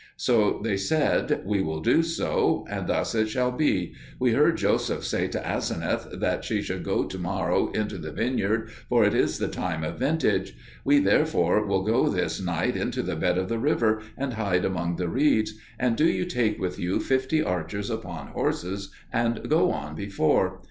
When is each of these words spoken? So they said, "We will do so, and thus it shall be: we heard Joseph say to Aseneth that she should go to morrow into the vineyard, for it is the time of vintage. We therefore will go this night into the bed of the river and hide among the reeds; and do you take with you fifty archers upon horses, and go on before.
So 0.17 0.59
they 0.63 0.77
said, 0.77 1.43
"We 1.45 1.61
will 1.61 1.79
do 1.79 2.01
so, 2.01 2.65
and 2.67 2.87
thus 2.87 3.13
it 3.13 3.29
shall 3.29 3.51
be: 3.51 3.93
we 4.19 4.31
heard 4.33 4.57
Joseph 4.57 5.05
say 5.05 5.27
to 5.27 5.37
Aseneth 5.39 6.07
that 6.19 6.43
she 6.43 6.63
should 6.63 6.83
go 6.83 7.03
to 7.05 7.19
morrow 7.19 7.69
into 7.73 7.99
the 7.99 8.11
vineyard, 8.11 8.71
for 8.89 9.03
it 9.05 9.13
is 9.13 9.37
the 9.37 9.47
time 9.47 9.83
of 9.83 9.99
vintage. 9.99 10.55
We 10.83 10.97
therefore 10.97 11.67
will 11.67 11.83
go 11.83 12.09
this 12.09 12.41
night 12.41 12.75
into 12.75 13.03
the 13.03 13.15
bed 13.15 13.37
of 13.37 13.47
the 13.47 13.59
river 13.59 14.01
and 14.17 14.33
hide 14.33 14.65
among 14.65 14.95
the 14.95 15.07
reeds; 15.07 15.53
and 15.77 15.95
do 15.95 16.07
you 16.09 16.25
take 16.25 16.57
with 16.59 16.79
you 16.79 16.99
fifty 16.99 17.43
archers 17.43 17.91
upon 17.91 18.29
horses, 18.29 18.89
and 19.13 19.47
go 19.51 19.69
on 19.71 19.93
before. 19.93 20.59